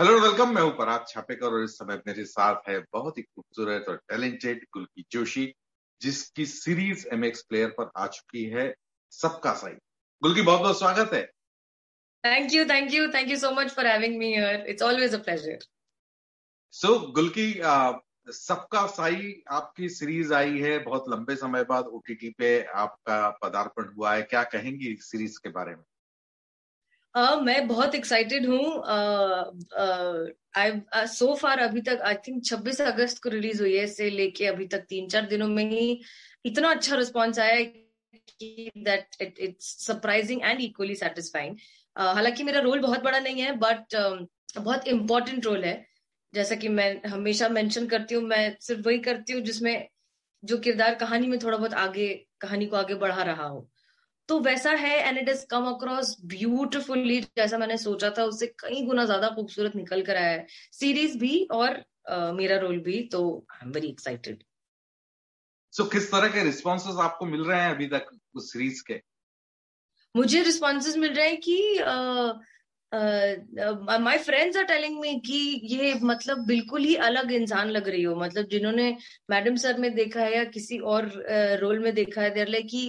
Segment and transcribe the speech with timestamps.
[0.00, 3.88] Hello welcome मैं हूँ पराग छापेकर और इस समय मेरे साथ है बहुत ही खूबसूरत
[3.88, 5.44] और टैलेंटेड गुलकी जोशी
[6.00, 8.64] जिसकी सीरीज़ एमएक्स प्लेयर पर आ चुकी है
[9.12, 9.74] सबका सही
[10.22, 11.22] गुलकी बहुत बहुत स्वागत है।
[12.24, 15.18] Thank you thank you thank you so much for having me here it's always a
[15.18, 15.58] pleasure
[16.74, 17.52] so Gulki
[18.32, 24.14] सबका साई आपकी सीरीज़ आई है बहुत लंबे समय बाद ओटीटी पे आपका पदार्पण हुआ
[24.14, 25.84] है। क्या कहेंगी सीरीज़ के बारे में?
[27.14, 28.60] Uh, मैं बहुत एक्साइटेड हूँ।
[31.08, 34.66] सो फार अभी तक आई थिंक 26 अगस्त को रिलीज़ हुई है से लेके अभी
[34.66, 36.00] तक तीन चार दिनों में ही।
[36.44, 41.56] इतना अच्छा रिस्पॉन्स आया कि that it it's surprising and equally satisfying
[41.96, 44.26] हालाँकि मेरा रोल बहुत बड़ा नहीं है बट uh,
[44.58, 45.74] बहुत इम्पोर्टेंट रोल है।
[46.34, 49.88] जैसा कि मैं हमेशा मेंशन करती हूँ मैं सिर्फ़ वही करती हूँ जिसमें
[50.42, 52.08] जो किरदार कहानी में थोड़ा बहुत आगे
[52.40, 53.68] कहानी को आगे बढ़ा रहा हो।
[54.30, 58.84] तो वैसा है and it is come across beautifully जैसा मैंने सोचा था उससे कई
[58.86, 63.22] गुना ज़्यादा खूबसूरत निकल कर आया है। सीरीज़ भी और uh, मेरा रोल भी तो
[63.52, 64.44] I am very excited
[65.72, 69.00] so किस तरह के रिस्पॉन्सेज आपको मिल रहे हैं अभी तक उस सीरीज़ के?
[70.14, 71.58] मुझे रिस्पॉन्सेज मिल रहे हैं कि
[74.04, 78.14] my friends are telling me कि ये मतलब बिल्कुल ही अलग इंसान लग रही हो।
[78.16, 78.96] मतलब जिन्होंने
[79.30, 81.12] मैडम सर में देखा है या किसी और
[81.60, 82.82] रोल uh, में देखा है देर लाइक कि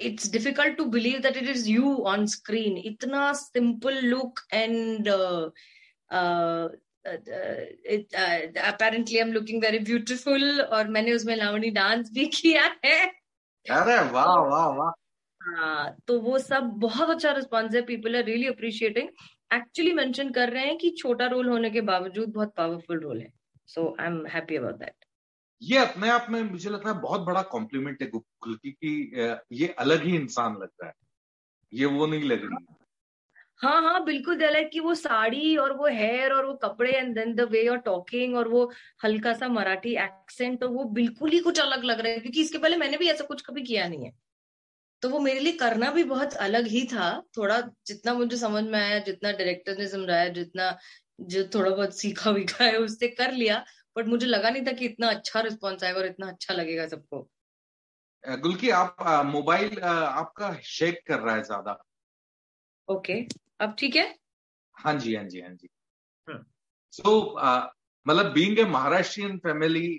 [0.00, 5.08] it's difficult to believe that it is you on screen इतना simple look and
[8.58, 13.06] apparently I am looking very beautiful और मैंने उसमें लावणी डांस भी किया है।
[13.66, 14.90] अरे वाह वाह वाह।
[15.40, 19.08] हाँ तो वो सब बहुत अच्छा रिस्पॉन्स है। People are really appreciating
[19.54, 23.28] actually mention कर रहे हैं कि छोटा रोल होने के बावजूद बहुत पावरफुल रोल है।
[23.66, 25.04] So I am happy about that
[25.62, 28.94] ये अपने आप में मुझे लगता है बहुत बड़ा कॉम्प्लीमेंट है गुलकी की
[29.52, 30.92] ये अलग ही इंसान लगता है।
[31.72, 32.64] ये वो नहीं लग रही
[33.60, 37.34] हाँ हाँ बिल्कुल दिल कि वो साड़ी और वो हेयर और वो कपड़े and then
[37.34, 38.64] the way of talking और वो
[39.04, 42.58] हल्का सा मराठी एक्सेंट और वो बिल्कुल ही कुछ अलग लग रहा है, क्योंकि इसके
[42.58, 44.12] पहले मैंने भी ऐसा कुछ कभी किया नहीं है।
[45.02, 48.78] तो वो मेरे लिए करना भी बहुत अलग ही था, थोड़ा जितना मुझे समझ में
[48.80, 50.76] आया, जितना डायरेक्टर ने समझाया जितना
[51.20, 53.64] जो थोड़ा बहुत सीखा वीखा है, उससे कर लिया।
[53.96, 57.28] बट मुझे लगा नहीं था कि इतना अच्छा रिस्पॉन्स आएगा और इतना अच्छा लगेगा सबको।
[58.24, 58.96] गुलकी आप
[59.26, 61.78] मोबाइल आपका शेक कर रहा है ज़्यादा।
[62.88, 63.20] ओके
[63.60, 64.14] अब ठीक है?
[64.76, 65.68] हाँ जी हाँ जी हाँ जी।
[66.92, 67.68] So hmm.
[68.06, 69.98] मतलब being a Maharashtrian family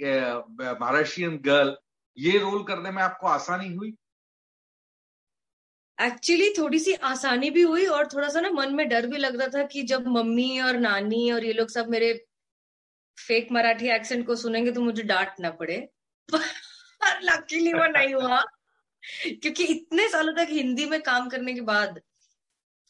[0.59, 1.75] Maharashtrian girl
[2.17, 3.95] ये रोल करने में आपको आसानी हुई?
[5.97, 9.35] एक्चुअली थोड़ी सी आसानी भी हुई और थोड़ा सा ना मन में डर भी लग
[9.35, 12.13] रहा था कि जब मम्मी और नानी और ये लोग सब मेरे
[13.19, 15.89] फेक मराठी एक्सेंट को सुनेंगे तो मुझे डांट ना पड़े।
[16.33, 16.39] पर
[17.21, 18.43] लकीली वो नहीं हुआ।
[19.27, 22.01] क्योंकि इतने सालों तक हिंदी में काम करने के बाद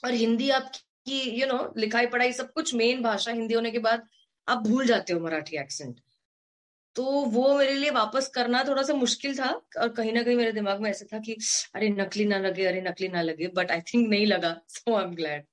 [0.05, 4.07] और हिंदी आपकी यू नो लिखाई पढ़ाई सब कुछ मेन भाषा हिंदी होने के बाद
[4.47, 5.99] आप भूल जाते हो मराठी एक्सेंट
[6.95, 10.51] तो वो मेरे लिए वापस करना थोड़ा सा मुश्किल था और कहीं ना कहीं मेरे
[10.51, 11.37] दिमाग में ऐसा था कि,
[11.75, 15.03] अरे, नकली ना लगे, अरे, नकली ना लगे। बट आई थिंक नहीं लगा सो आई
[15.03, 15.45] एम ग्लैड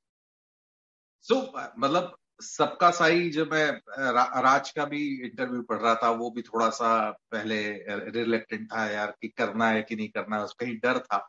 [1.23, 3.71] सो मतलब सबका साई जब मैं
[4.13, 8.87] रा, राज का भी इंटरव्यू पढ़ रहा था वो भी थोड़ा सा पहले रिलेक्टेंट था
[8.91, 11.29] यार कि करना है कि नहीं करना है उसका ही डर था।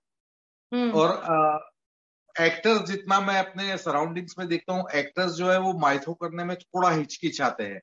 [0.74, 1.10] हम्म। और
[2.42, 6.58] एक्टर्स जितना मैं अपने सराउंडिंग्स में देखता हूँ एक्टर्स जो है वो माइथो करने में
[6.58, 7.82] थोड़ा हिचकिचाते हैं।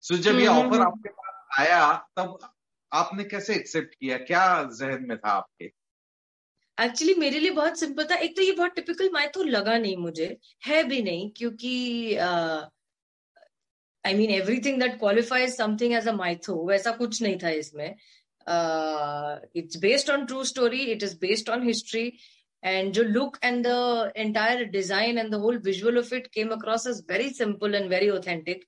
[0.00, 2.38] सो जब ये ऑफ़र आपके पास आया तब
[2.92, 4.18] आपने कैसे एक्सेप्ट किया?
[4.18, 5.70] क्या जहन में था आपके?
[6.78, 10.36] एक्चुअली मेरे लिए बहुत सिंपल था। एक तो ये बहुत टिपिकल माइथो लगा नहीं मुझे।
[10.66, 12.16] है भी नहीं, क्योंकि
[14.04, 17.88] I mean everything that qualifies something as a mytho वैसा कुछ नहीं था इसमें।
[19.56, 22.06] It's based on true story it is based on history
[22.62, 26.86] and जो look and the entire design and the whole visual of it came across
[26.86, 28.64] as very simple and very authentic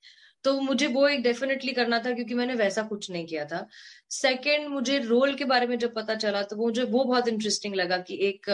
[0.46, 3.66] तो मुझे वो एक डेफिनेटली करना था क्योंकि मैंने वैसा कुछ नहीं किया था।
[4.12, 7.98] सेकंड मुझे रोल के बारे में जब पता चला तो मुझे वो बहुत इंटरेस्टिंग लगा
[8.00, 8.50] कि एक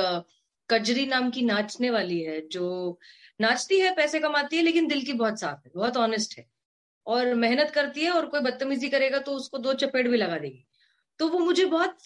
[0.71, 2.99] कजरी नाम की नाचने वाली है, जो
[3.41, 6.47] नाचती है, पैसे कमाती है, लेकिन दिल की बहुत साफ़ है, बहुत ऑनेस्ट है।
[7.07, 10.65] और मेहनत करती है और कोई बदतमीजी करेगा तो उसको दो चपेट भी लगा देगी।
[11.19, 11.99] तो वो मुझे बहुत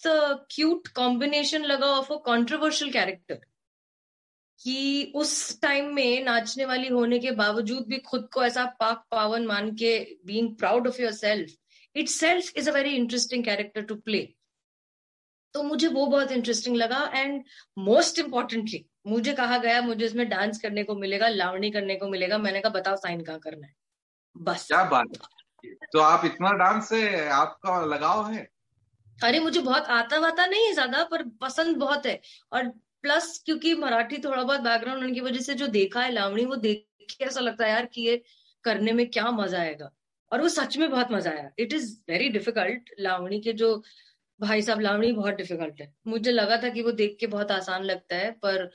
[0.51, 3.39] क्यूट कॉम्बिनेशन लगा ऑफ़ अ कॉन्ट्रोवर्शियल कैरेक्टर
[4.61, 9.45] कि उस टाइम में नाचने वाली होने के बावजूद भी खुद को ऐसा पाक पावन
[9.45, 11.53] मान के being proud of yourself
[12.09, 14.27] itself is a very interesting character to play
[15.55, 17.43] तो मुझे वो बहुत इंटरेस्टिंग लगा एंड
[17.79, 22.37] मोस्ट इम्पॉर्टेंटली मुझे कहा गया मुझे इसमें डांस करने को मिलेगा लावणी करने को मिलेगा
[22.37, 23.73] मैंने कहा बताओ साइन कहाँ करना है।
[24.35, 25.17] बस। क्या बात
[25.93, 28.47] तो आप इतना डांस से आपका लगाव है?
[29.17, 32.19] अरे मुझे बहुत आता वाता नहीं है ज़्यादा पर पसंद बहुत है।
[32.53, 32.71] और
[33.03, 36.55] प्लस क्योंकि मराठी थोड़ा बहुत बैकग्राउंड होने की वजह से जो देखा है लावणी, वो
[36.55, 38.21] देख के ऐसा लगता है यार कि ये
[38.63, 39.91] करने में क्या मज़ा आएगा।
[40.31, 43.81] और वो सच में बहुत मज़ा आया। It is very difficult Lavani के जो
[44.39, 47.83] भाई साहब, लावणी बहुत डिफ़िकल्ट है। मुझे लगा था कि वो देख के बहुत आसान
[47.83, 48.69] लगता है, पर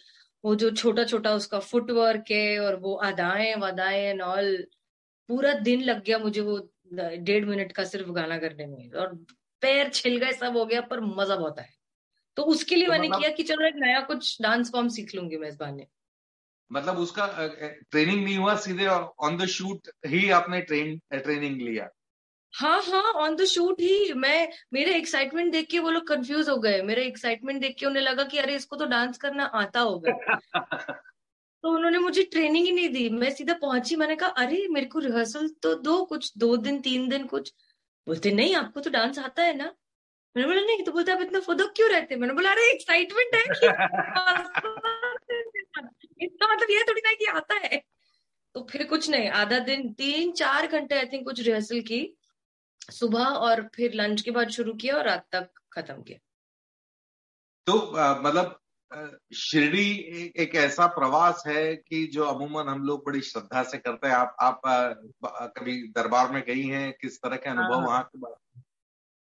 [0.44, 4.56] वो जो छोटा छोटा उसका फुटवर्क है और वो अदाएँ वदाएँ एंड ऑल
[5.28, 6.58] पूरा दिन लग गया मुझे वो,
[6.92, 9.14] डेढ़ मिनट का सिर्फ़ गाना करने में। और
[9.62, 11.72] पैर छिल गए, सब हो गया, पर मज़ा बहुत आया।
[12.36, 15.14] तो उसके लिए तो मैंने मतलब, किया कि चलो एक नया कुछ डांस फॉर्म सीख
[15.14, 15.86] लूँगी मैं इस बहाने।
[16.72, 17.26] मतलब उसका
[17.90, 21.88] ट्रेनिंग नहीं हुआ सीधे ऑन द शूट ही आपने ट्रेन ट्रेनिंग लिया।
[22.54, 26.56] हाँ हाँ ऑन द शूट ही मैं मेरे एक्साइटमेंट देख के वो लोग कंफ्यूज हो
[26.56, 30.12] गए। मेरे एक्साइटमेंट देख के उन्हें लगा कि अरे इसको तो डांस करना आता होगा।
[31.62, 34.98] तो उन्होंने मुझे ट्रेनिंग ही नहीं दी। मैं सीधा पहुँची मैंने कहा अरे मेरे को
[34.98, 37.52] रिहर्सल तो दो कुछ दो दिन तीन दिन कुछ।
[38.06, 39.74] बोलते नहीं आपको तो डांस आता है ना।
[40.36, 42.16] मैंने बोला नहीं तो बोलते आप इतना फुदक क्यों रहते?
[42.16, 43.40] मैंने बोला अरे एक्साइटमेंट है
[46.20, 47.82] इसका मतलब ये थोड़ी ना कि आता है।
[48.54, 52.16] तो फिर कुछ नहीं आधा दिन तीन चार घंटे आई थिंक कुछ रिहर्सल की।
[52.90, 56.18] सुबह और फिर लंच के बाद शुरू किया और रात तक खत्म किया।
[57.66, 57.92] तो
[58.22, 58.58] मतलब
[59.34, 59.96] शिरडी
[60.36, 64.36] एक ऐसा प्रवास है कि जो अमूमन हम लोग बड़ी श्रद्धा से करते हैं। आप
[64.40, 64.60] आप
[65.58, 66.94] कभी दरबार में गई हैं?
[67.00, 68.18] किस तरह के अनुभव हाँ। वहाँ के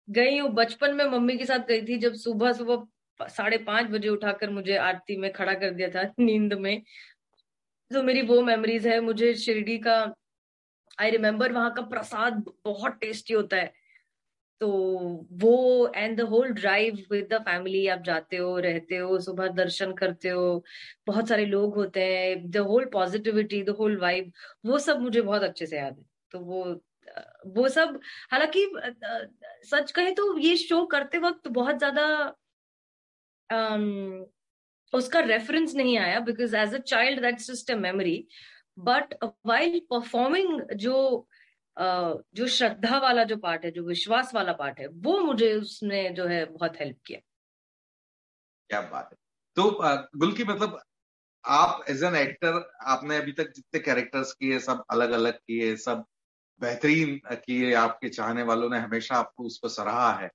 [0.08, 4.08] गई हूँ। बचपन में मम्मी के साथ गई थी जब सुबह सुबह साढ़े पाँच बजे
[4.08, 6.82] उठाकर मुझे आरती में खड़ा कर दिया था नींद में।
[7.90, 9.94] तो मेरी वो मेमोरीज है। मुझे शिरडी का
[10.98, 13.72] आई रिमेम्बर वहाँ का प्रसाद बहुत टेस्टी होता है।
[14.60, 14.68] तो
[15.32, 19.92] वो and the whole drive with the family आप जाते हो, रहते हो, सुबह दर्शन
[19.92, 20.64] करते हो,
[21.06, 24.32] बहुत सारे लोग होते हैं the whole positivity the whole vibe
[24.66, 26.64] वो सब मुझे बहुत अच्छे से याद है। तो वो
[27.48, 27.98] वो सब,
[28.32, 28.66] हालाँकि
[29.66, 32.06] सच कहे तो ये शो करते वक्त बहुत ज़्यादा
[34.92, 38.26] उसका रेफरेंस नहीं आया because as a child that's just a memory
[38.80, 39.14] but
[39.46, 40.96] while performing जो
[41.76, 46.26] जो श्रद्धा वाला जो पार्ट है, जो विश्वास वाला पार्ट है, वो मुझे उसने जो
[46.26, 47.20] है बहुत हेल्प किया।
[48.70, 49.16] क्या बात है।
[49.56, 49.70] तो
[50.18, 50.80] गुल की मतलब
[51.44, 56.04] आप एज एन एक्टर आपने अभी तक जितने कैरेक्टर्स किए, सब अलग अलग किए, सब
[56.60, 60.30] बेहतरीन किए आपके चाहने वालों ने हमेशा आपको उस पर सराहा है।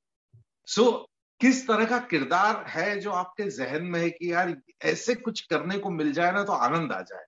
[0.68, 1.06] सो so,
[1.42, 5.78] किस तरह का किरदार है जो आपके जहन में है कि यार ऐसे कुछ करने
[5.80, 7.26] को मिल जाए ना तो आनंद आ जाए?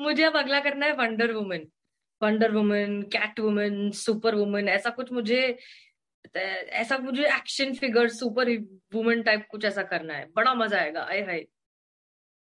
[0.00, 1.66] मुझे अब अगला करना है wonder women
[2.22, 5.58] wonder woman cat woman super woman ऐसा कुछ मुझे
[6.36, 8.50] ऐसा मुझे action figure super
[8.94, 11.44] woman type कुछ ऐसा करना है। बड़ा मज़ा आएगा आए हाय।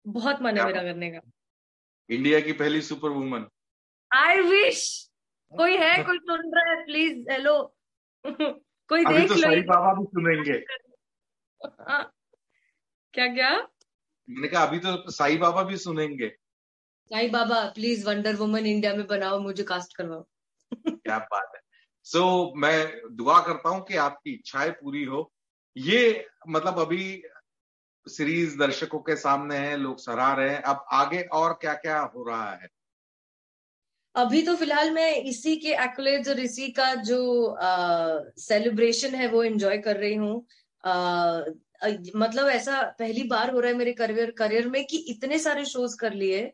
[0.06, 1.20] बहुत मन है मेरा करने का।
[2.10, 3.46] इंडिया की पहली सुपर वुमन
[4.14, 5.10] आई विश
[5.58, 7.74] कोई है कोई सुन रहा है प्लीज़ हेलो
[8.88, 10.64] कोई देख तो लो साई बाबा भी सुनेंगे।
[11.90, 12.12] हाँ।
[13.12, 13.68] क्या क्या?
[14.30, 16.28] मैंने कहा अभी तो साई बाबा भी सुनेंगे।
[17.10, 20.26] Sai Baba please wonder woman India में बनाओ मुझे कास्ट करवाओ।
[20.88, 21.60] क्या बात है।
[22.04, 25.32] सो so, मैं दुआ करता हूँ कि आपकी इच्छाएँ पूरी हो।
[25.76, 27.22] ये मतलब अभी
[28.08, 32.28] सीरीज़ दर्शकों के सामने है लोग सराह रहे हैं। अब आगे और क्या क्या हो
[32.28, 32.75] रहा है?
[34.16, 37.56] अभी तो फ़िलहाल मैं इसी के एक्लेज और इसी का जो
[38.40, 40.36] सेलिब्रेशन है, वो एंजॉय कर रही हूँ।
[42.16, 45.96] मतलब ऐसा पहली बार हो रहा है मेरे करियर करियर में कि इतने सारे शोज़
[46.00, 46.52] कर लिए।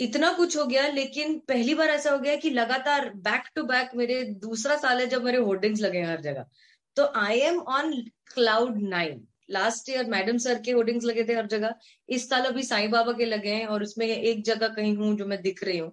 [0.00, 3.90] इतना कुछ हो गया, लेकिन पहली बार ऐसा हो गया कि लगातार बैक टू बैक
[3.96, 6.46] मेरे दूसरा साल है जब मेरे होर्डिंग्स लगे हैं हर जगह।
[6.96, 7.92] तो I am on
[8.34, 11.74] cloud nine last year madam sir के होर्डिंग्स लगे थे हर जगह।
[12.08, 15.26] इस साल अभी साईं बाबा के लगे हैं और उसमें एक जगह कहीं हूँ जो
[15.26, 15.92] मैं दिख रही हूँ।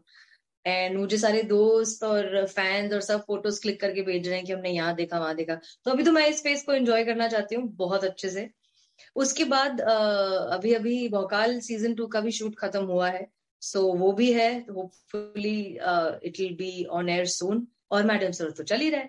[0.66, 4.54] एंड मुझे सारे दोस्त और फैंस और सब फ़ोटोज़ क्लिक करके भेज रहे हैं कि
[4.54, 7.56] हमने यहाँ देखा वहाँ देखा। तो अभी तो मैं इस फेस को एंजॉय करना चाहती
[7.56, 8.50] हूँ बहुत अच्छे से।
[9.16, 13.28] उसके बाद अभी अभी भोकाल सीज़न टू का भी शूट खत्म हुआ है।
[13.62, 15.60] सो so, वो भी है। Hopefully
[16.24, 19.08] it will be on air soon और मैडम सर तो चल ही रहे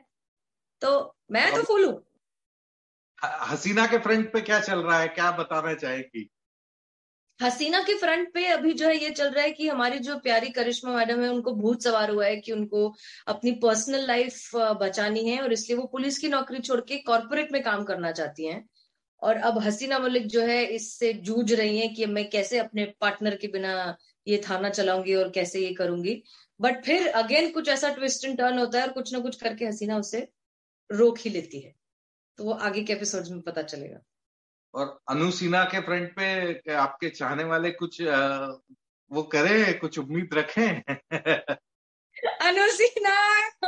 [0.82, 2.02] तो मैं तो फुल हूँ।
[3.48, 5.08] हसीना के फ्रंट पे क्या चल रहा है?
[5.08, 6.30] क्या बताना चाहेगी?
[7.40, 10.48] हसीना के फ्रंट पे अभी जो है ये चल रहा है कि हमारी जो प्यारी
[10.50, 12.94] करिश्मा मैडम है, उनको भूत सवार हुआ है कि उनको
[13.28, 17.62] अपनी पर्सनल लाइफ बचानी है और इसलिए वो पुलिस की नौकरी छोड़ के कॉर्पोरेट में
[17.62, 18.64] काम करना चाहती हैं।
[19.22, 23.36] और अब हसीना मलिक जो है इससे जूझ रही हैं कि मैं कैसे अपने पार्टनर
[23.36, 26.22] के बिना ये थाना चलाऊँगी और कैसे ये करूँगी।
[26.60, 29.66] बट फिर अगेन कुछ ऐसा ट्विस्ट एंड टर्न होता है और कुछ ना कुछ करके
[29.66, 30.26] हसीना उसे
[30.90, 31.74] रोक ही लेती है।
[32.38, 34.00] तो वो आगे के एपिसोड में पता चलेगा।
[34.74, 38.00] और अनुसीना के फ्रंट पे आपके चाहने वाले कुछ
[39.10, 40.82] वो करे, कुछ उम्मीद रखें?
[42.42, 43.14] अनुसीना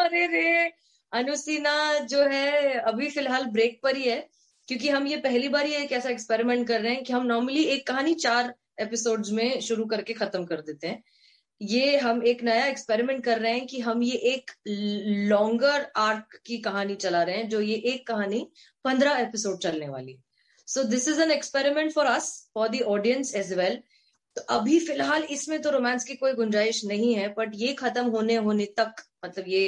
[0.04, 0.72] अरे रे!
[1.12, 4.28] अनुसीना जो है, अभी फ़िलहाल ब्रेक पर ही है,
[4.68, 7.64] क्योंकि हम ये पहली बार ही एक ऐसा एक्सपेरिमेंट कर रहे हैं कि हम नॉर्मली
[7.64, 11.02] एक कहानी चार एपिसोड्स में शुरू करके खत्म कर देते हैं।
[11.60, 14.50] ये हम एक नया एक्सपेरिमेंट कर रहे हैं कि हम ये एक
[15.30, 18.46] लॉन्गर आर्क की कहानी चला रहे हैं, जो ये एक कहानी
[18.84, 20.18] पंद्रह एपिसोड चलने वाली
[20.74, 23.82] so this is an experiment for us for the audience as well
[24.36, 28.36] तो अभी फ़िलहाल इसमें तो रोमांस की कोई गुंजाइश नहीं है बट ये खत्म होने
[28.46, 29.64] होने तक मतलब ये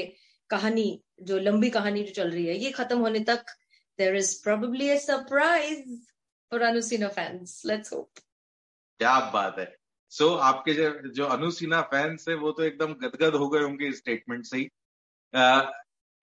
[0.50, 0.88] कहानी
[1.22, 3.54] जो लंबी कहानी जो चल रही है ये खत्म होने तक
[3.98, 5.82] there is probably a surprise
[6.52, 8.10] for अनुसीना fans let's hope
[9.00, 9.66] क्या बात है।
[10.12, 13.88] सो so, आपके जो, जो अनुसिना फैंस है वो तो एकदम गदगद हो गए होंगे
[13.88, 14.68] इस स्टेटमेंट से ही।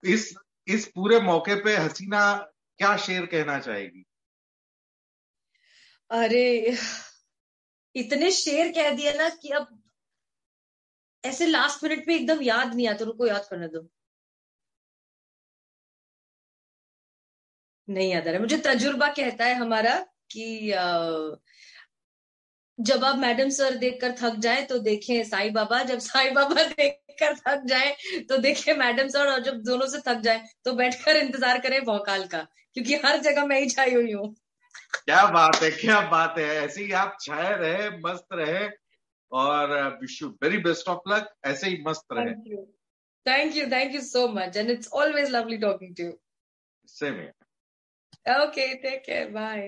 [0.03, 0.33] इस
[0.67, 2.21] इस पूरे मौके पे हसीना
[2.79, 4.03] क्या शेर कहना चाहेगी?
[6.12, 6.44] अरे,
[7.96, 9.68] इतने शेर कह दिया ना कि अब
[11.24, 13.88] ऐसे लास्ट मिनट पे एकदम याद नहीं आता, उनको याद करने दो।
[17.88, 19.96] नहीं याद आ रहा। मुझे तजुर्बा कहता है हमारा
[20.32, 20.46] कि
[22.80, 27.36] जब आप मैडम सर देखकर थक जाए तो देखें साईं बाबा, जब साईं बाबा देखकर
[27.38, 27.96] थक जाए
[28.30, 32.25] तो देखें मैडम सर और जब दोनों से थक जाए तो बैठकर इंतज़ार करें भौकाल
[32.27, 34.36] का, क्योंकि हर जगह मैं ही छाई हुई हूँ।
[34.95, 38.67] क्या बात है क्या बात है। ऐसे ही आप छाए रहे मस्त रहे
[39.31, 42.55] और wish you very best of luck ऐसे ही मस्त रहे।
[43.25, 46.11] Thank you thank you so much and it's always lovely talking to you
[46.87, 47.21] same
[48.41, 49.67] okay take care bye